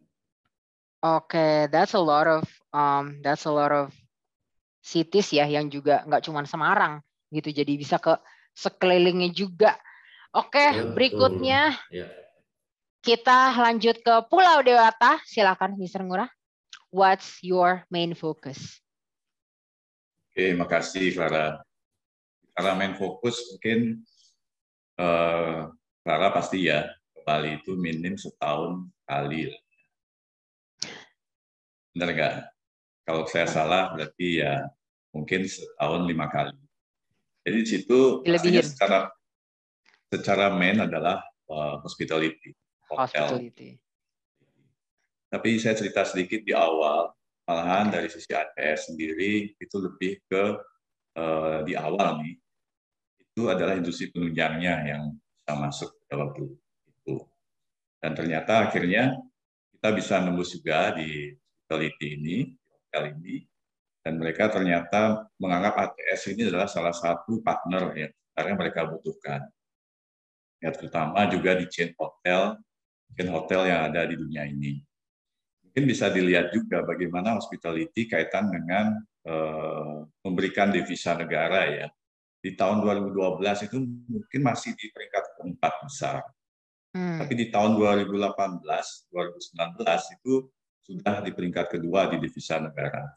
[1.03, 3.91] Oke, okay, that's a lot of um, that's a lot of
[4.79, 8.15] cities ya yang juga nggak cuma Semarang gitu, jadi bisa ke
[8.55, 9.75] sekelilingnya juga.
[10.33, 11.61] Oke, okay, ya, berikutnya
[11.93, 12.07] ya.
[13.03, 15.21] kita lanjut ke Pulau Dewata.
[15.27, 16.01] Silakan, Mr.
[16.01, 16.29] Ngurah.
[16.93, 18.81] What's your main focus?
[20.33, 21.61] Oke, makasih Clara.
[22.53, 24.01] Clara main fokus mungkin
[24.97, 26.83] uh, Clara pasti ya
[27.15, 29.47] ke Bali itu minim setahun kali.
[31.95, 32.35] Benar nggak?
[33.07, 34.67] Kalau saya salah berarti ya
[35.15, 36.59] mungkin setahun lima kali.
[37.43, 37.99] Jadi di situ
[38.63, 39.07] secara
[40.11, 42.51] secara main adalah uh, hospitality,
[42.91, 43.39] hotel.
[43.39, 43.79] Hospitality.
[45.31, 47.09] Tapi saya cerita sedikit di awal
[47.43, 50.43] Malahan dari sisi ATS sendiri itu lebih ke
[51.19, 52.39] uh, di awal nih
[53.19, 55.03] itu adalah industri penunjangnya yang
[55.43, 56.55] bisa masuk pada waktu
[56.87, 57.15] itu.
[57.99, 59.11] Dan ternyata akhirnya
[59.75, 62.35] kita bisa nembus juga di hospitality ini,
[62.71, 63.43] hotel ini,
[63.99, 69.41] dan mereka ternyata menganggap ATS ini adalah salah satu partner yang sebenarnya mereka butuhkan.
[70.63, 72.55] Ya, terutama juga di chain hotel,
[73.19, 74.79] chain hotel yang ada di dunia ini
[75.73, 78.93] mungkin bisa dilihat juga bagaimana hospitality kaitan dengan
[79.25, 81.87] uh, memberikan devisa negara ya.
[82.43, 83.77] Di tahun 2012 itu
[84.11, 86.19] mungkin masih di peringkat keempat besar.
[86.91, 87.23] Hmm.
[87.23, 90.33] Tapi di tahun 2018, 2019 itu
[90.83, 93.07] sudah di peringkat kedua di devisa negara.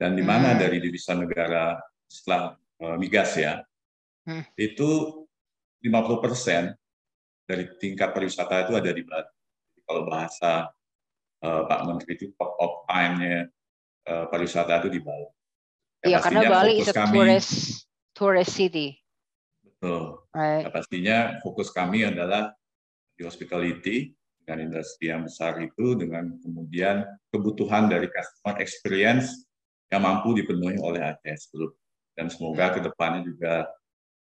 [0.00, 0.58] Dan di mana hmm.
[0.58, 1.76] dari devisa negara
[2.08, 3.60] setelah uh, migas ya,
[4.24, 4.56] hmm.
[4.56, 5.20] itu
[5.84, 6.72] 50 persen
[7.44, 9.30] dari tingkat pariwisata itu ada di Bali.
[9.86, 10.72] Kalau bahasa
[11.44, 13.46] uh, Pak Menteri itu top of mind-nya
[14.10, 15.28] uh, pariwisata itu di Bali.
[16.04, 17.86] Ya, iya, karena Bali itu kami, tourist,
[18.16, 18.96] tourist city.
[19.60, 20.24] Betul.
[20.32, 20.64] Right.
[20.64, 22.56] Ya, pastinya fokus kami adalah
[23.12, 29.44] di hospitality dengan industri yang besar itu dengan kemudian kebutuhan dari customer experience
[29.92, 31.76] yang mampu dipenuhi oleh ACS Group.
[32.16, 33.68] Dan semoga ke depannya juga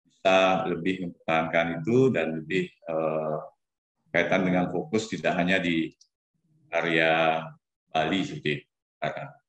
[0.02, 3.38] bisa lebih mempertahankan itu dan lebih uh,
[4.10, 5.94] kaitan dengan fokus tidak hanya di
[6.74, 7.46] area
[7.94, 8.66] Bali seperti
[8.98, 9.43] sekarang.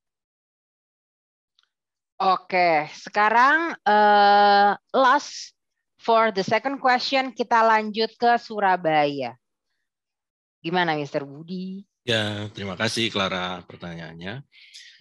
[2.24, 5.52] Oke, sekarang uh, last
[6.00, 9.36] for the second question kita lanjut ke Surabaya.
[10.64, 11.28] Gimana, Mr.
[11.28, 11.84] Budi?
[12.00, 14.40] Ya, terima kasih Clara pertanyaannya.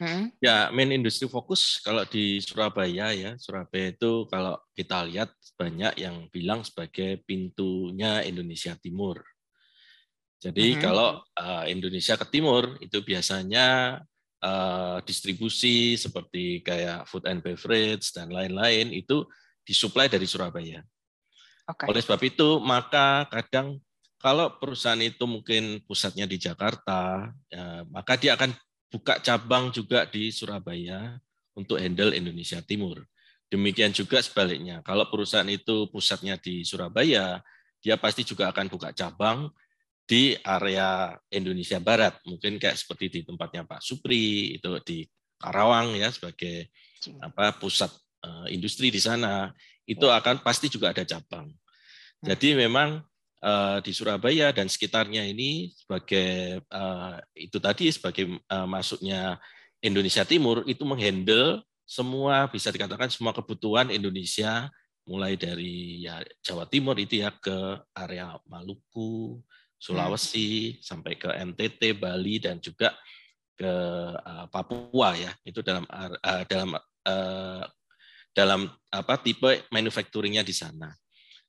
[0.04, 0.36] Hmm?
[0.44, 6.28] Ya, main industri fokus kalau di Surabaya ya, Surabaya itu kalau kita lihat banyak yang
[6.28, 9.24] bilang sebagai pintunya Indonesia Timur.
[10.44, 10.80] Jadi hmm.
[10.84, 13.96] kalau uh, Indonesia ke timur itu biasanya
[14.44, 19.24] uh, distribusi seperti kayak food and beverage dan lain-lain itu
[19.64, 20.84] disuplai dari Surabaya.
[21.64, 21.88] Okay.
[21.88, 23.80] Oleh sebab itu maka kadang
[24.20, 28.56] kalau perusahaan itu mungkin pusatnya di Jakarta, ya, maka dia akan
[28.88, 31.20] buka cabang juga di Surabaya
[31.60, 33.04] untuk handle Indonesia Timur.
[33.52, 37.44] Demikian juga sebaliknya, kalau perusahaan itu pusatnya di Surabaya,
[37.84, 39.52] dia pasti juga akan buka cabang
[40.04, 45.08] di area Indonesia Barat, mungkin kayak seperti di tempatnya Pak Supri itu di
[45.40, 46.72] Karawang ya sebagai
[47.20, 47.92] apa pusat
[48.24, 49.52] uh, industri di sana,
[49.84, 51.52] itu akan pasti juga ada cabang.
[52.24, 53.04] Jadi memang
[53.44, 59.36] Eh, di Surabaya dan sekitarnya ini sebagai uh, itu tadi sebagai uh, masuknya
[59.84, 64.72] Indonesia Timur itu menghandle semua bisa dikatakan semua kebutuhan Indonesia
[65.04, 69.44] mulai dari ya Jawa Timur itu ya ke area Maluku,
[69.84, 70.76] Sulawesi hmm.
[70.80, 72.96] sampai ke NTT, Bali dan juga
[73.60, 73.74] ke
[74.16, 75.36] uh, Papua ya.
[75.44, 77.64] Itu dalam uh, dalam uh,
[78.32, 80.88] dalam apa tipe manufacturingnya di sana.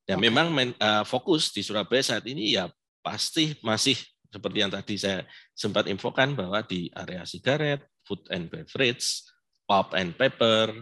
[0.03, 0.25] Dan okay.
[0.27, 2.67] memang men, uh, fokus di Surabaya saat ini ya
[3.01, 3.95] pasti masih
[4.29, 5.23] seperti yang tadi saya
[5.55, 9.23] sempat infokan bahwa di area sigaret, food and beverage,
[9.65, 10.75] pulp and paper,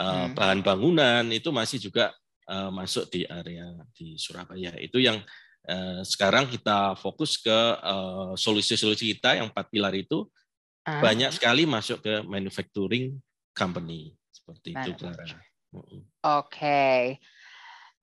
[0.00, 0.32] uh, hmm.
[0.32, 2.16] bahan bangunan itu masih juga
[2.48, 4.72] uh, masuk di area di Surabaya.
[4.80, 5.20] Itu yang
[6.04, 7.58] sekarang kita fokus ke
[8.36, 10.24] solusi-solusi uh, kita yang empat pilar itu
[10.88, 11.00] uh.
[11.02, 13.16] banyak sekali masuk ke manufacturing
[13.52, 15.24] company seperti itu, Clara.
[15.28, 16.00] Oke.
[16.24, 17.00] Okay.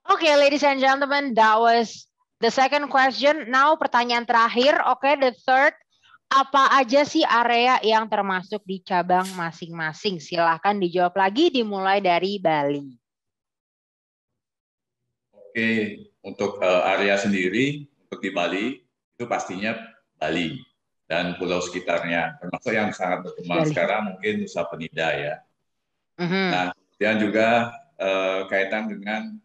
[0.05, 2.05] Oke, okay, ladies and gentlemen, that was
[2.37, 3.49] the second question.
[3.49, 5.73] Now pertanyaan terakhir, oke, okay, the third.
[6.29, 10.17] Apa aja sih area yang termasuk di cabang masing-masing?
[10.17, 12.97] Silahkan dijawab lagi, dimulai dari Bali.
[15.33, 15.69] Oke,
[16.25, 19.77] untuk uh, area sendiri, untuk di Bali, itu pastinya
[20.17, 20.57] Bali
[21.05, 22.41] dan pulau sekitarnya.
[22.41, 23.69] Termasuk yang sangat berkembang Bali.
[23.69, 25.35] sekarang mungkin Nusa Penida ya.
[26.17, 26.47] -hmm.
[26.49, 26.65] Nah,
[26.97, 29.37] dan juga uh, kaitan dengan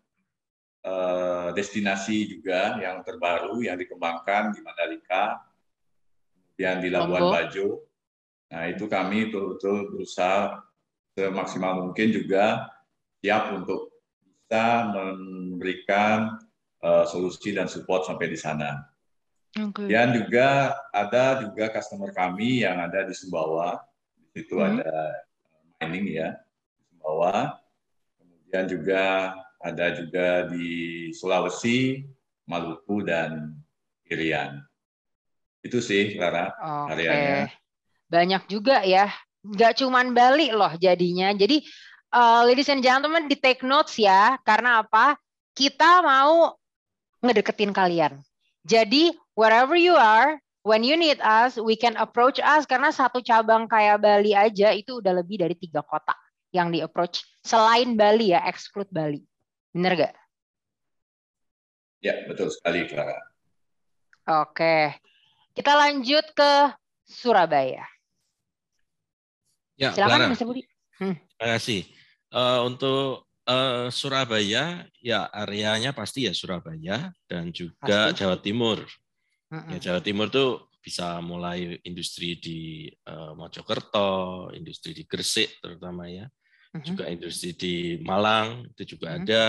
[0.81, 5.45] Eh, destinasi juga yang terbaru yang dikembangkan di Mandalika,
[6.57, 7.85] kemudian di Labuan Bajo.
[8.49, 10.57] Nah itu kami betul-betul berusaha
[11.12, 12.64] semaksimal mungkin juga
[13.21, 13.93] siap untuk
[14.25, 16.40] bisa memberikan
[16.85, 18.85] uh, solusi dan support sampai di sana.
[19.51, 19.90] Okay.
[19.90, 23.83] Dan juga ada juga customer kami yang ada di Sumbawa,
[24.14, 24.79] di situ hmm.
[24.79, 24.95] ada
[25.83, 26.29] mining ya,
[26.79, 27.59] di Sumbawa.
[28.21, 29.03] Kemudian juga
[29.59, 32.07] ada juga di Sulawesi,
[32.47, 33.59] Maluku, dan
[34.07, 34.62] Irian.
[35.61, 36.97] Itu sih, Clara, Oke.
[36.97, 37.53] areanya.
[38.09, 39.11] Banyak juga ya.
[39.45, 41.35] Nggak cuma Bali loh jadinya.
[41.37, 41.61] Jadi,
[42.14, 44.40] uh, ladies and gentlemen, di take notes ya.
[44.47, 45.19] Karena apa?
[45.53, 46.60] Kita mau
[47.20, 48.20] ngedeketin kalian.
[48.64, 52.68] Jadi, wherever you are, when you need us, we can approach us.
[52.68, 56.12] Karena satu cabang kayak Bali aja itu udah lebih dari tiga kota
[56.52, 57.24] yang di approach.
[57.40, 59.24] Selain Bali ya, exclude Bali.
[59.72, 60.14] Benar gak?
[62.00, 63.16] Ya, betul sekali, Clara.
[64.44, 64.96] Oke.
[65.56, 66.52] Kita lanjut ke
[67.04, 67.85] Surabaya.
[69.80, 70.44] Ya, Silakan, Clara.
[70.44, 70.62] Budi.
[71.00, 71.16] Hmm.
[71.16, 71.80] Terima kasih.
[72.30, 78.23] Uh, untuk uh, Surabaya, ya areanya pasti ya Surabaya dan juga pasti.
[78.23, 78.79] Jawa Timur.
[79.51, 79.71] Uh -uh.
[79.75, 86.25] Ya, Jawa Timur tuh bisa mulai industri di uh, Mojokerto, industri di Gresik terutama ya
[86.71, 89.27] hmm juga industri di Malang itu juga mm-hmm.
[89.27, 89.45] ada.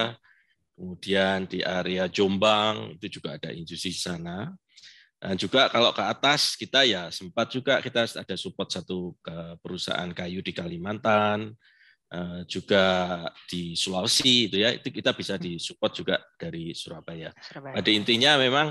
[0.71, 4.49] Kemudian di area Jombang itu juga ada industri di sana.
[5.21, 10.09] Dan juga kalau ke atas kita ya sempat juga kita ada support satu ke perusahaan
[10.09, 11.70] kayu di Kalimantan, eh,
[12.43, 12.83] juga
[13.47, 15.41] di Sulawesi itu ya itu kita bisa mm.
[15.41, 17.31] disupport juga dari Surabaya.
[17.39, 17.75] Surabaya.
[17.79, 18.67] Pada intinya memang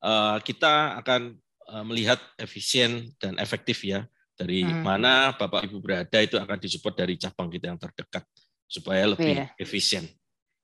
[0.00, 1.36] eh, kita akan
[1.68, 4.86] eh, melihat efisien dan efektif ya dari hmm.
[4.86, 8.22] mana Bapak Ibu berada itu akan disupport dari cabang kita yang terdekat
[8.70, 9.50] supaya lebih yeah.
[9.58, 10.06] efisien.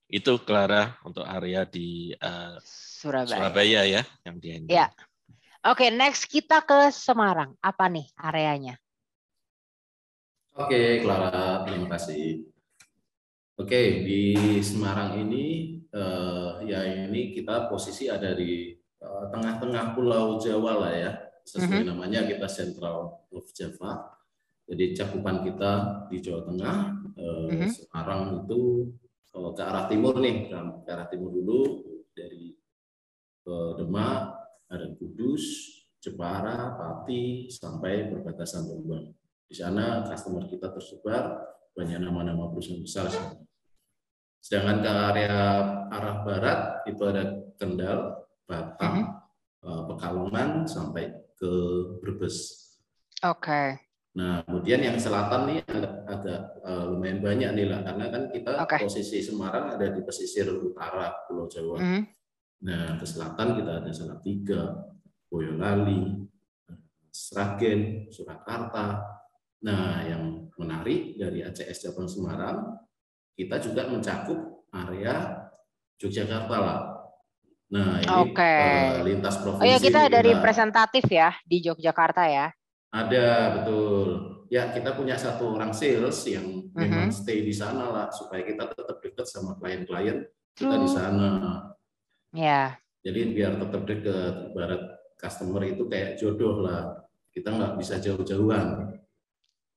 [0.07, 3.35] Itu Clara untuk area di uh, Surabaya.
[3.35, 4.87] Surabaya ya yang di Ya.
[4.87, 4.91] Yeah.
[5.65, 7.59] Oke, okay, next kita ke Semarang.
[7.59, 8.79] Apa nih areanya?
[10.55, 12.47] Oke, Clara, terima kasih.
[13.59, 20.79] Oke, di Semarang ini uh, ya ini kita posisi ada di eh, tengah-tengah Pulau Jawa
[20.79, 21.11] lah ya,
[21.43, 21.91] sesuai mm -hmm.
[21.91, 24.15] namanya kita Central of Java.
[24.71, 26.77] Jadi cakupan kita di Jawa Tengah,
[27.19, 27.71] uh, mm -hmm.
[27.75, 28.95] Semarang itu
[29.35, 30.55] uh, ke arah timur nih,
[30.87, 31.83] ke arah timur dulu
[32.15, 32.55] dari
[33.51, 34.23] uh, Demak,
[34.71, 35.43] ada Kudus,
[35.99, 39.24] Jepara, Pati, sampai perbatasan Tuban.
[39.45, 43.11] Di sana customer kita tersebar banyak nama-nama perusahaan besar.
[44.39, 45.41] Sedangkan ke area
[45.89, 49.05] arah barat itu ada Kendal, Batam, mm
[49.65, 49.83] -hmm.
[49.89, 51.09] Pekalongan sampai
[51.41, 51.53] ke
[52.05, 52.37] Brebes.
[53.25, 53.41] Oke.
[53.41, 53.69] Okay.
[54.15, 58.53] Nah, kemudian yang selatan nih agak, agak uh, lumayan banyak nih lah, karena kan kita
[58.63, 58.87] okay.
[58.87, 61.83] posisi Semarang ada di pesisir utara Pulau Jawa.
[61.83, 62.03] Mm.
[62.65, 64.63] Nah, ke selatan kita ada Salatiga,
[65.27, 66.31] Boyolali,
[67.11, 69.14] Sragen, Surakarta,
[69.65, 72.77] Nah, yang menarik dari ACS Cabang Semarang,
[73.33, 75.49] kita juga mencakup area
[75.97, 76.81] Yogyakarta lah.
[77.73, 78.61] Nah, ini okay.
[78.61, 79.65] uh, lintas provinsi.
[79.65, 82.53] Oh ya, kita ada representatif ya di Yogyakarta ya?
[82.93, 83.27] Ada,
[83.59, 84.09] betul.
[84.53, 86.85] Ya, kita punya satu orang sales yang uh -huh.
[86.85, 91.31] memang stay di sana lah, supaya kita tetap dekat sama klien-klien kita di sana.
[92.37, 92.77] Ya.
[93.01, 94.83] Jadi biar tetap dekat, barat
[95.19, 97.01] customer itu kayak jodoh lah.
[97.33, 98.95] Kita nggak bisa jauh-jauhan.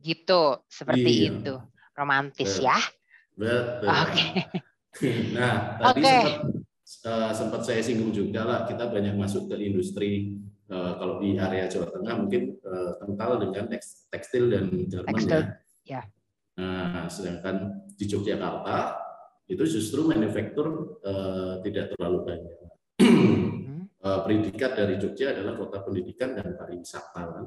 [0.01, 1.29] Gitu, seperti iya.
[1.33, 1.55] itu.
[1.97, 2.77] Romantis ya.
[3.33, 3.89] Betul.
[3.89, 4.25] Oke.
[4.93, 5.13] Okay.
[5.37, 6.21] nah, tadi okay.
[6.81, 10.37] sempat, uh, sempat saya singgung juga lah, kita banyak masuk ke industri
[10.69, 13.65] uh, kalau di area Jawa Tengah mungkin uh, kental dengan
[14.13, 15.41] tekstil dan garment ya.
[15.85, 16.01] ya.
[16.57, 18.97] Nah, sedangkan di Yogyakarta
[19.47, 22.55] itu justru manufaktur uh, tidak terlalu banyak.
[24.01, 27.45] uh, predikat dari Jogja adalah kota pendidikan dan pariwisata kan.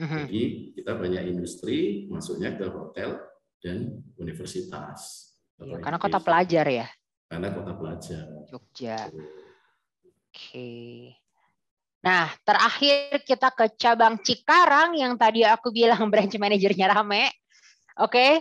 [0.00, 0.24] Mm-hmm.
[0.24, 3.20] Jadi kita banyak industri masuknya ke hotel
[3.60, 5.32] dan universitas.
[5.60, 6.86] Ya, karena kota pelajar ya.
[7.28, 8.24] Karena kota pelajar.
[8.48, 9.08] Jogja.
[9.08, 9.28] Oke.
[10.32, 10.96] Okay.
[12.02, 17.30] Nah, terakhir kita ke cabang Cikarang yang tadi aku bilang branch manajernya rame.
[18.00, 18.10] Oke.
[18.10, 18.32] Okay.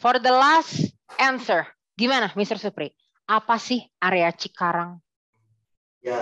[0.00, 2.56] For the last answer, gimana Mr.
[2.56, 2.88] Supri?
[3.28, 4.96] Apa sih area Cikarang?
[6.00, 6.16] Ya,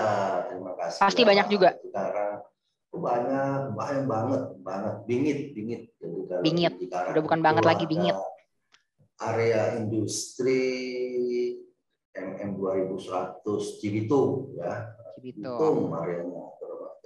[0.51, 0.99] terima kasih.
[0.99, 1.79] Pasti banyak juga.
[1.79, 2.43] Cikarang
[2.95, 5.83] banyak banyak banget banget bingit bingit.
[6.01, 6.73] Jadi kalau bingit.
[6.89, 8.17] udah bukan banget lagi bingit.
[9.19, 10.63] area industri
[12.15, 14.95] MM 2100 Cibitung ya.
[15.19, 15.91] Cibitung.
[15.91, 16.49] Areanya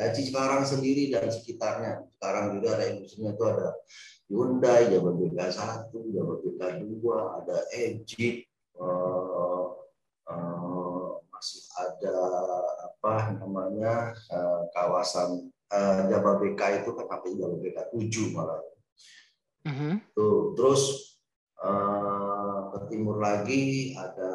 [0.03, 1.93] gaji sekarang sendiri dan sekitarnya.
[2.19, 3.69] Sekarang juga ada industrinya itu ada
[4.27, 8.49] Hyundai Jababeka satu Jababeka dua ada Ejik
[8.81, 9.77] uh,
[10.27, 12.19] uh, masih ada
[12.89, 18.61] apa namanya uh, kawasan uh, Jababeka itu kan sampai Jababeka 7 malah.
[19.63, 19.95] Uh -huh.
[20.13, 20.83] Tuh, terus
[21.63, 24.31] uh, ke timur lagi ada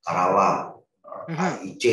[0.00, 1.52] Karawang, uh, uh -huh.
[1.60, 1.84] AIC,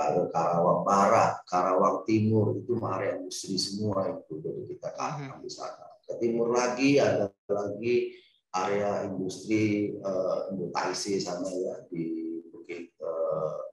[0.00, 5.86] ada Karawang Barat, Karawang Timur itu area industri semua itu jadi kita kan di sana.
[6.06, 8.16] Ke timur lagi ada lagi
[8.50, 10.50] area industri uh,
[10.90, 13.70] IC sana ya di Bukit uh,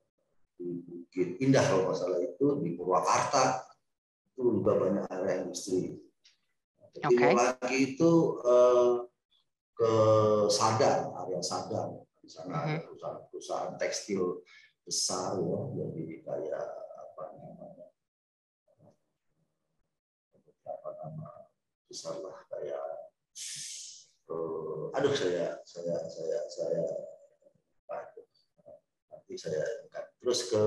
[0.60, 3.65] di Bukit Indah kalau masalah itu di Purwakarta
[4.30, 5.97] itu juga banyak area industri.
[6.93, 7.10] Okay.
[7.10, 8.12] Timur lagi itu
[8.45, 8.93] eh,
[9.73, 9.91] ke
[10.45, 12.06] Sadang, area Sadang.
[12.21, 12.86] Di sana ada mhm.
[12.86, 14.45] perusahaan-perusahaan tekstil
[14.86, 17.89] besar ya, jadi kayak apa namanya
[20.69, 21.30] apa nama
[21.89, 22.86] besar lah kayak
[24.30, 26.84] uh, aduh saya saya saya saya
[29.10, 30.06] nanti saya ingat.
[30.21, 30.63] Terus ke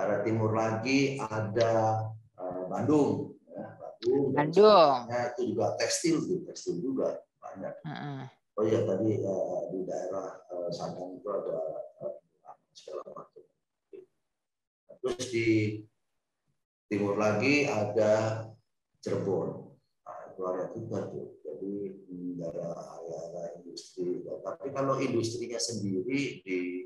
[0.00, 2.06] arah timur lagi ada
[2.40, 3.36] uh, Bandung.
[3.52, 4.24] Ya, Bandung.
[4.32, 4.96] Bandung.
[5.12, 6.16] Ya, itu juga tekstil,
[6.48, 7.74] tekstil juga banyak.
[7.84, 8.22] Uh -uh.
[8.58, 11.58] Oh iya tadi uh, di daerah uh, Sadang itu ada
[12.04, 12.14] uh,
[12.76, 13.44] segala macam.
[15.00, 15.48] Terus di
[16.92, 18.44] timur lagi ada
[19.00, 19.48] Cirebon.
[20.04, 21.40] Nah, itu area juga tuh.
[21.40, 21.72] Jadi
[22.36, 24.20] daerah area industri.
[24.24, 26.84] Tapi kalau industrinya sendiri di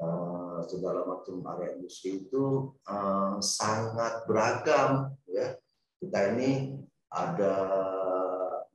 [0.00, 5.58] uh, segala macam area industri itu uh, sangat beragam ya.
[6.00, 6.76] Kita ini
[7.12, 7.56] ada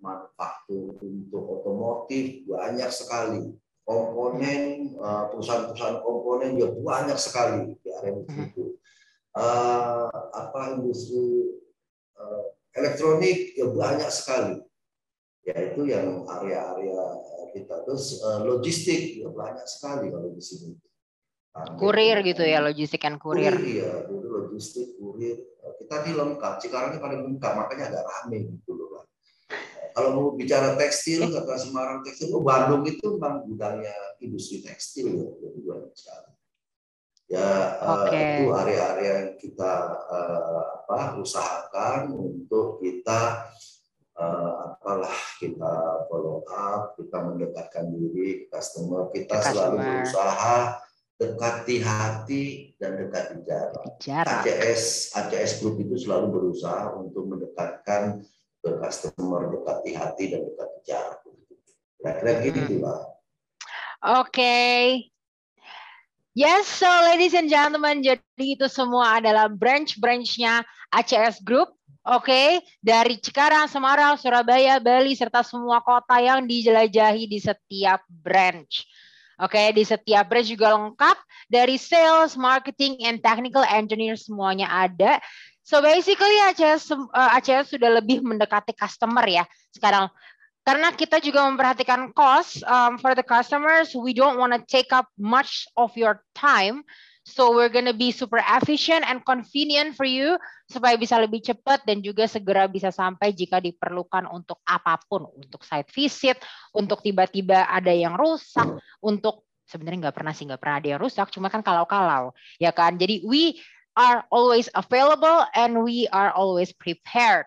[0.02, 3.54] manufaktur untuk otomotif banyak sekali.
[3.82, 8.66] Komponen uh, perusahaan-perusahaan komponen juga banyak sekali di area industri itu.
[9.32, 11.56] Uh, apa industri
[12.18, 14.62] uh, elektronik ya banyak sekali.
[15.42, 17.02] Yaitu yang area-area
[17.54, 17.84] kita.
[17.86, 20.78] Terus uh, logistik ya banyak sekali kalau di sini
[21.52, 23.52] Kurir gitu ya, logistik dan kurir.
[23.52, 25.36] kurir iya, dulu logistik, kurir.
[25.84, 29.04] Kita di lengkap, Cikarang ini paling lengkap, makanya agak rame gitu loh.
[29.91, 33.91] kalau mau bicara tekstil kata Semarang tekstil, oh Bandung itu memang gudangnya
[34.24, 36.32] industri tekstil ya, jadi banyak sekali.
[37.28, 37.47] Ya
[37.80, 38.43] okay.
[38.43, 39.72] itu area-area yang kita
[40.08, 43.52] uh, apa usahakan untuk kita
[44.16, 49.52] uh, apalah kita follow up, kita mendekatkan diri customer, kita customer.
[49.52, 50.58] selalu berusaha
[51.22, 53.86] dekati hati dan dekati jarak.
[54.02, 54.42] jarak.
[54.42, 58.26] ACS ACS Group itu selalu berusaha untuk mendekatkan
[58.66, 61.22] ke customer, dekati hati dan dekati jarak.
[62.02, 62.46] Kira-kira hmm.
[62.58, 63.00] gitu lah.
[64.02, 64.34] Oke.
[64.34, 64.82] Okay.
[66.32, 71.76] Yes, so ladies and gentlemen, jadi itu semua adalah branch-branchnya ACS Group.
[72.02, 72.48] Oke, okay?
[72.82, 78.90] dari Cikarang, Semarang, Surabaya, Bali, serta semua kota yang dijelajahi di setiap branch.
[79.42, 81.18] Oke, okay, di setiap branch juga lengkap
[81.50, 85.18] dari sales, marketing, and technical engineer semuanya ada.
[85.66, 89.42] So basically ACS uh, ACS sudah lebih mendekati customer ya
[89.74, 90.14] sekarang.
[90.62, 95.10] Karena kita juga memperhatikan cost um, for the customers, we don't want to take up
[95.18, 96.86] much of your time.
[97.22, 102.02] So we're gonna be super efficient and convenient for you supaya bisa lebih cepat dan
[102.02, 106.42] juga segera bisa sampai jika diperlukan untuk apa pun, untuk site visit,
[106.74, 108.66] untuk tiba-tiba ada yang rusak,
[109.06, 112.98] untuk sebenarnya nggak pernah sih nggak pernah ada yang rusak, cuma kan kalau-kalau ya kan.
[112.98, 113.62] Jadi we
[113.94, 117.46] are always available and we are always prepared.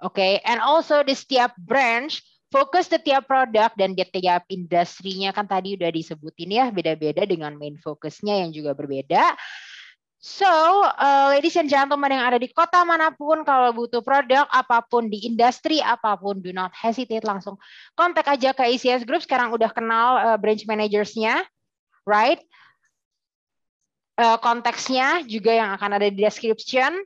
[0.00, 0.40] Okay?
[0.48, 5.90] and also di setiap branch fokus setiap produk dan di tiap industrinya kan tadi udah
[5.94, 9.38] disebutin ya beda-beda dengan main fokusnya yang juga berbeda.
[10.20, 10.44] So,
[10.84, 15.08] uh, ladies and gentlemen yang ada di kota mana pun, kalau butuh produk apa pun
[15.08, 17.56] di industri apa pun, do not hesitate langsung
[17.96, 19.24] kontak aja ke ACS Group.
[19.24, 21.40] Sekarang udah kenal uh, branch managersnya,
[22.04, 22.36] right?
[24.20, 27.00] Uh, konteksnya juga yang akan ada di description.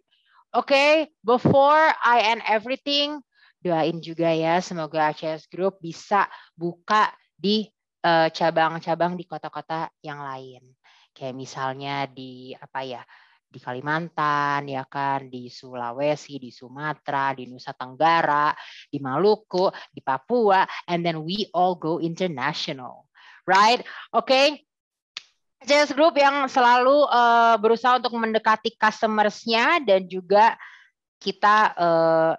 [0.50, 0.90] Oke, okay,
[1.22, 3.22] before I end everything,
[3.64, 7.64] doain juga ya semoga ACS Group bisa buka di
[8.04, 10.60] cabang-cabang uh, di kota-kota yang lain.
[11.16, 13.00] Kayak misalnya di apa ya
[13.48, 18.50] di Kalimantan ya kan di Sulawesi di Sumatera di Nusa Tenggara
[18.90, 23.08] di Maluku di Papua and then we all go international.
[23.48, 23.80] Right?
[24.12, 24.28] Oke.
[25.64, 25.88] Okay?
[25.96, 30.60] Group yang selalu uh, berusaha untuk mendekati customers-nya dan juga
[31.16, 32.32] kita uh,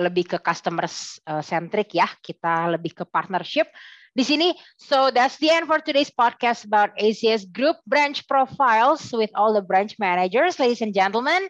[0.00, 3.68] lebih ke customer eh, centric ya, kita lebih ke partnership
[4.12, 4.48] di sini.
[4.76, 9.64] So that's the end for today's podcast about ACS Group branch profiles with all the
[9.64, 11.48] branch managers, ladies and gentlemen.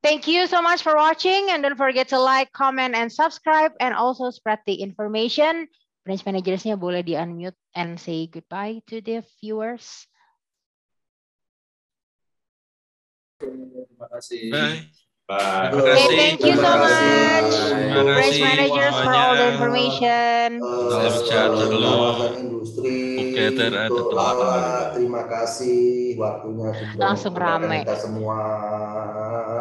[0.00, 3.92] Thank you so much for watching and don't forget to like, comment, and subscribe and
[3.92, 5.68] also spread the information.
[6.08, 10.08] Branch managersnya boleh di unmute and say goodbye to the viewers.
[13.36, 14.48] Terima kasih.
[14.48, 14.88] Bye.
[15.30, 15.70] Bye.
[15.70, 17.54] Okay, thank you so much,
[18.02, 20.58] branch managers for all the information.
[20.58, 21.94] Salam sejahtera dulu.
[23.22, 23.44] Oke,
[24.98, 27.86] Terima kasih waktunya langsung ramai.
[27.86, 28.42] Kita semua.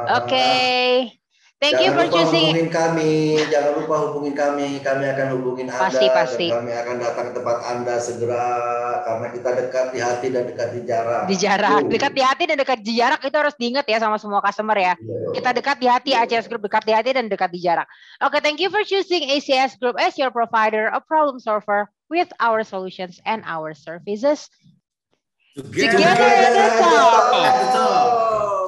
[0.09, 0.25] Oke.
[0.25, 1.19] Okay.
[1.59, 2.47] Thank jangan you for lupa choosing.
[2.55, 3.13] hubungin kami,
[3.51, 4.79] jangan lupa hubungin kami.
[4.79, 6.47] Kami akan hubungin Anda pasti, pasti.
[6.47, 8.47] dan kami akan datang ke tempat Anda segera
[9.03, 11.21] karena kita dekat di hati dan dekat di jarak.
[11.27, 11.91] Di jarak, uh.
[11.91, 14.95] dekat di hati dan dekat di jarak itu harus diingat ya sama semua customer ya.
[14.95, 15.35] Yeah.
[15.35, 17.91] Kita dekat di hati ACS Group, dekat di hati dan dekat di jarak.
[18.23, 22.31] Oke, okay, thank you for choosing ACS Group as your provider of problem solver with
[22.39, 24.47] our solutions and our services.
[25.59, 26.67] Together, Together at the
[27.75, 28.58] top.